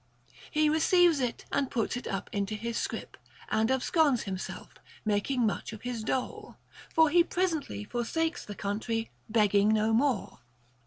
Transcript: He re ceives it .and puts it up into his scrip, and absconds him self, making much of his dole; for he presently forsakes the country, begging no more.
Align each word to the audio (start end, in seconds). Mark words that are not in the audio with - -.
He 0.49 0.67
re 0.67 0.79
ceives 0.79 1.21
it 1.21 1.45
.and 1.51 1.69
puts 1.69 1.95
it 1.95 2.07
up 2.07 2.27
into 2.33 2.55
his 2.55 2.75
scrip, 2.75 3.17
and 3.49 3.69
absconds 3.69 4.23
him 4.23 4.35
self, 4.39 4.73
making 5.05 5.45
much 5.45 5.73
of 5.73 5.83
his 5.83 6.03
dole; 6.03 6.57
for 6.91 7.11
he 7.11 7.23
presently 7.23 7.83
forsakes 7.83 8.43
the 8.43 8.55
country, 8.55 9.11
begging 9.29 9.69
no 9.69 9.93
more. 9.93 10.39